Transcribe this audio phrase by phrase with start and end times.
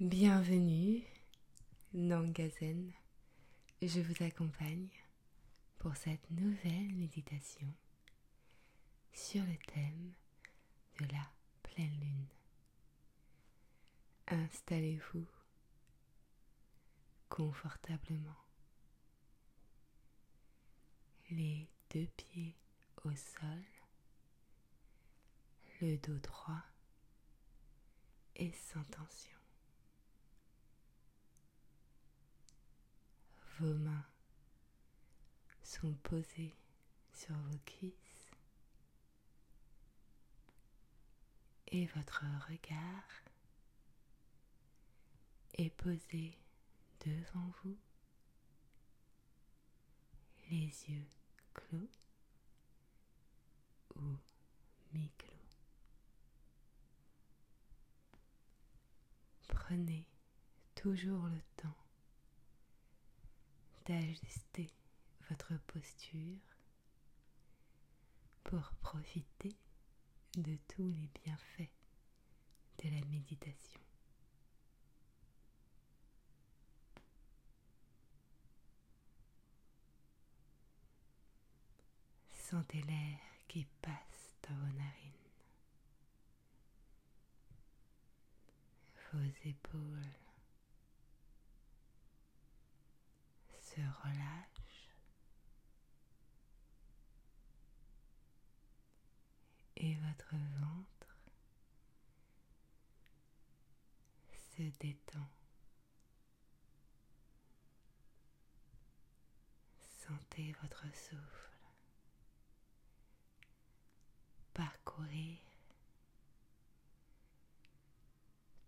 [0.00, 1.02] Bienvenue
[1.92, 2.92] dans Gazen.
[3.82, 4.86] Je vous accompagne
[5.80, 7.66] pour cette nouvelle méditation
[9.12, 10.12] sur le thème
[11.00, 11.28] de la
[11.64, 12.28] pleine lune.
[14.28, 15.26] Installez-vous
[17.28, 18.44] confortablement,
[21.28, 22.54] les deux pieds
[23.02, 23.64] au sol,
[25.80, 26.62] le dos droit
[28.36, 29.37] et sans tension.
[33.60, 34.06] Vos mains
[35.64, 36.54] sont posées
[37.12, 38.30] sur vos cuisses
[41.66, 43.22] et votre regard
[45.54, 46.38] est posé
[47.04, 47.76] devant vous,
[50.50, 51.08] les yeux
[51.52, 51.90] clos
[53.96, 54.16] ou
[54.92, 55.32] mi-clos.
[59.48, 60.06] Prenez
[60.76, 61.76] toujours le temps
[63.88, 64.70] d'ajuster
[65.30, 66.36] votre posture
[68.44, 69.56] pour profiter
[70.36, 71.70] de tous les bienfaits
[72.84, 73.80] de la méditation.
[82.30, 85.12] Sentez l'air qui passe dans vos narines.
[89.12, 90.27] Vos épaules
[93.78, 94.90] se relâchent
[99.76, 101.16] et votre ventre
[104.56, 105.28] se détend.
[110.08, 111.52] Sentez votre souffle
[114.54, 115.38] parcourir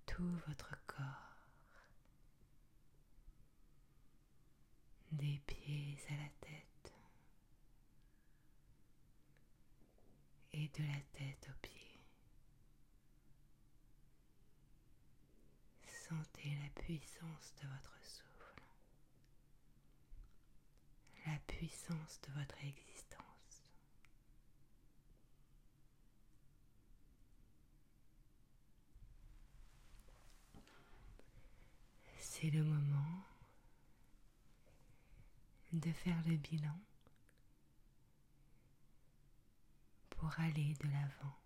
[0.07, 1.30] tout votre corps,
[5.13, 6.93] des pieds à la tête
[10.53, 12.01] et de la tête aux pieds.
[16.09, 18.63] Sentez la puissance de votre souffle,
[21.27, 23.63] la puissance de votre existence.
[32.19, 33.00] C'est le moment
[35.73, 36.79] de faire le bilan
[40.11, 41.37] pour aller de l'avant.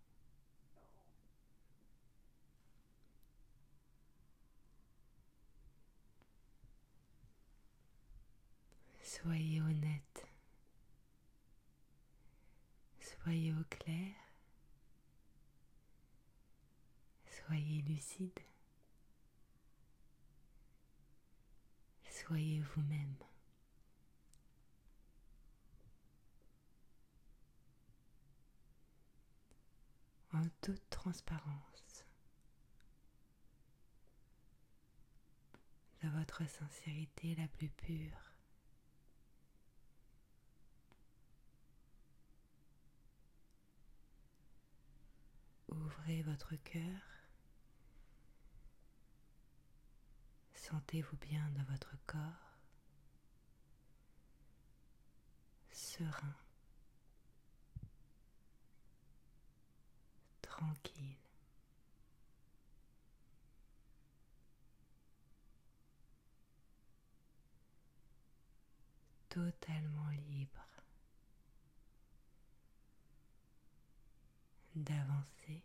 [9.02, 10.26] Soyez honnête,
[13.00, 14.14] soyez au clair,
[17.46, 18.40] soyez lucide.
[22.10, 23.16] Soyez vous-même.
[30.34, 32.04] En toute transparence
[36.02, 38.32] de votre sincérité la plus pure.
[45.68, 47.00] Ouvrez votre cœur.
[50.54, 52.58] Sentez-vous bien dans votre corps,
[55.70, 56.34] serein,
[60.64, 61.16] tranquille.
[69.28, 70.64] totalement libre
[74.76, 75.60] d'avancer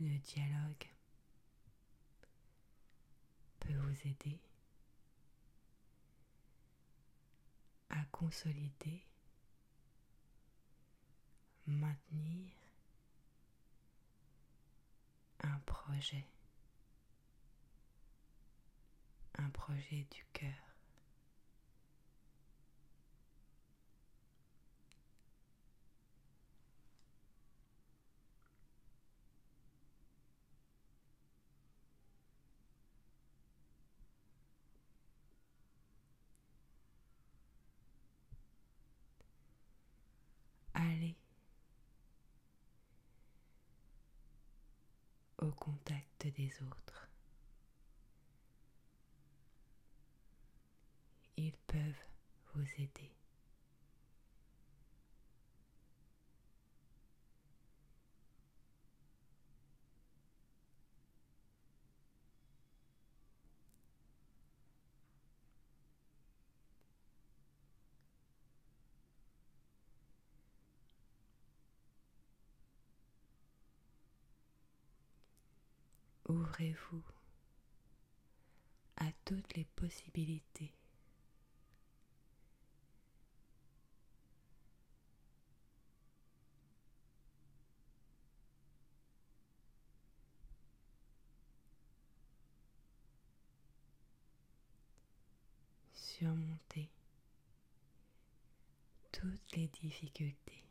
[0.00, 0.88] le dialogue
[3.58, 4.38] peut vous aider
[7.90, 9.02] à consolider,
[11.66, 12.52] maintenir
[15.40, 16.24] un projet,
[19.34, 20.67] un projet du cœur.
[45.52, 47.08] Contact des autres.
[51.36, 52.04] Ils peuvent
[52.54, 53.17] vous aider.
[76.28, 77.02] Ouvrez-vous
[78.96, 80.72] à toutes les possibilités.
[95.94, 96.90] Surmonter
[99.12, 100.67] toutes les difficultés.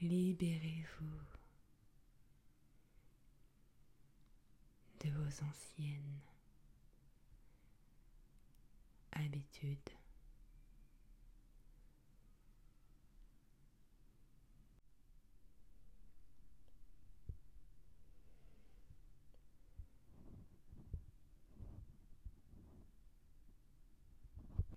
[0.00, 1.20] Libérez-vous
[5.00, 6.20] de vos anciennes
[9.10, 9.90] habitudes.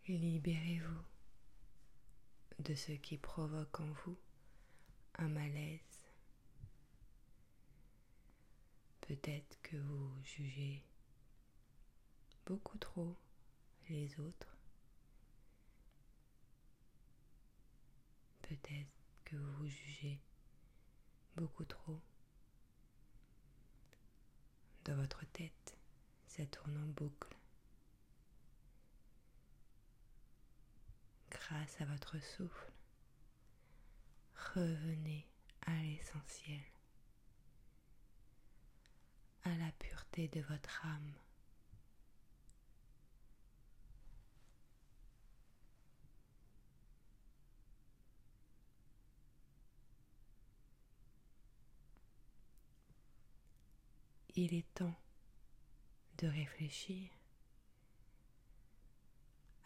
[0.08, 1.04] Libérez-vous
[2.58, 4.18] de ce qui provoque en vous
[5.18, 5.80] un malaise.
[9.02, 10.84] Peut-être que vous jugez
[12.46, 13.16] beaucoup trop
[13.90, 14.58] les autres.
[18.42, 18.92] Peut-être
[19.26, 20.20] que vous jugez
[21.36, 22.00] beaucoup trop.
[24.86, 25.78] Dans votre tête,
[26.28, 27.36] ça tourne en boucle.
[31.30, 32.72] Grâce à votre souffle,
[34.54, 35.26] revenez
[35.66, 36.60] à l'essentiel,
[39.44, 41.14] à la pureté de votre âme.
[54.36, 54.96] Il est temps
[56.18, 57.10] de réfléchir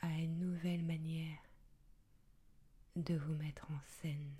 [0.01, 1.39] à une nouvelle manière
[2.95, 4.35] de vous mettre en scène.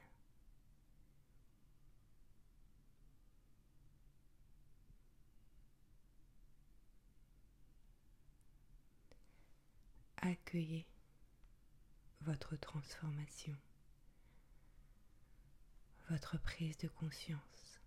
[10.28, 10.88] Accueillez
[12.22, 13.56] votre transformation,
[16.10, 17.80] votre prise de conscience.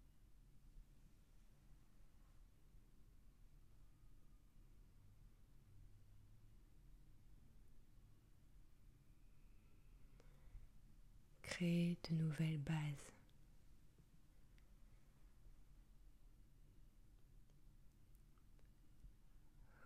[11.43, 13.13] Créez de nouvelles bases.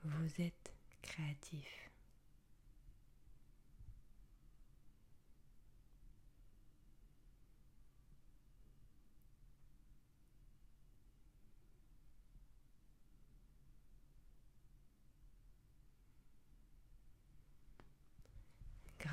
[0.05, 1.92] Vous êtes créatif.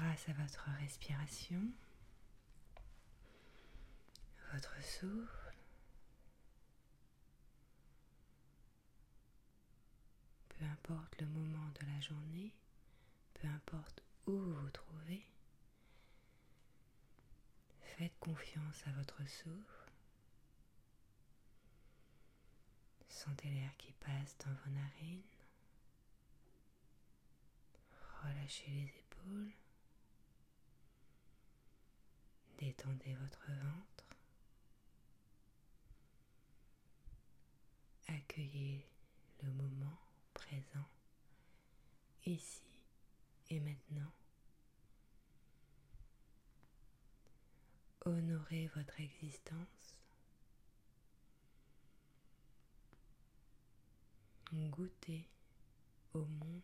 [0.09, 1.61] Grâce à votre respiration,
[4.51, 5.53] votre souffle.
[10.49, 12.51] Peu importe le moment de la journée,
[13.35, 15.23] peu importe où vous vous trouvez,
[17.81, 19.91] faites confiance à votre souffle.
[23.09, 25.21] Sentez l'air qui passe dans vos narines.
[28.23, 29.53] Relâchez les épaules.
[32.59, 34.05] Détendez votre ventre.
[38.07, 38.85] Accueillez
[39.41, 39.97] le moment
[40.33, 40.89] présent,
[42.25, 42.61] ici
[43.49, 44.11] et maintenant.
[48.05, 49.95] Honorez votre existence.
[54.51, 55.29] Goûtez
[56.13, 56.61] au monde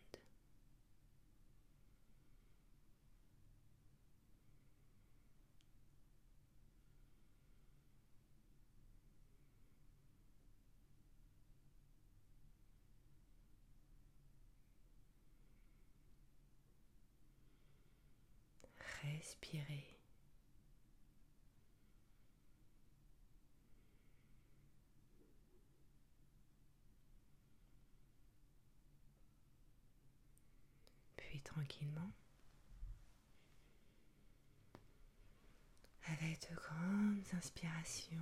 [19.14, 19.86] Respirez.
[31.16, 32.10] Puis tranquillement,
[36.00, 38.16] Prenez de grandes inspirations.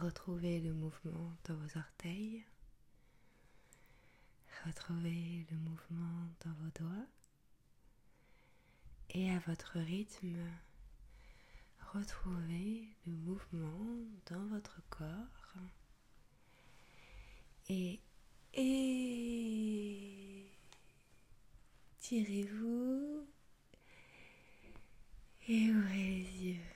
[0.00, 2.44] Retrouvez le mouvement dans vos orteils.
[4.66, 7.06] Retrouvez le mouvement dans vos doigts.
[9.10, 10.40] Et à votre rythme,
[11.94, 15.54] retrouvez le mouvement dans votre corps.
[17.68, 18.00] Et,
[22.00, 23.24] tirez-vous
[25.48, 26.75] et ouvrez les yeux.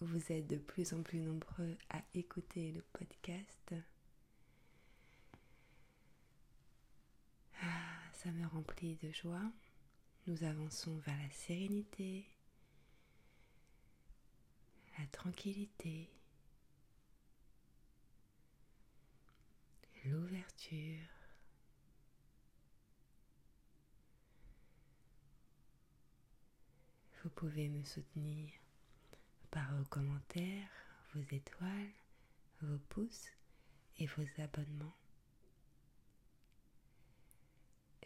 [0.00, 3.74] Vous êtes de plus en plus nombreux à écouter le podcast.
[7.62, 9.50] Ah, ça me remplit de joie.
[10.26, 12.26] Nous avançons vers la sérénité,
[14.98, 16.10] la tranquillité,
[20.04, 21.08] l'ouverture.
[27.22, 28.50] Vous pouvez me soutenir
[29.56, 30.68] par vos commentaires,
[31.14, 31.94] vos étoiles,
[32.60, 33.30] vos pouces
[33.96, 34.94] et vos abonnements.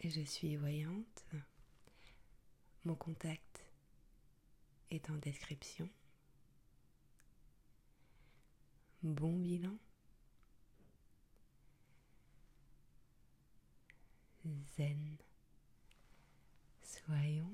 [0.01, 1.25] Je suis voyante.
[2.85, 3.65] Mon contact
[4.91, 5.89] est en description.
[9.03, 9.75] Bon bilan.
[14.77, 15.17] Zen.
[16.81, 17.51] Soyons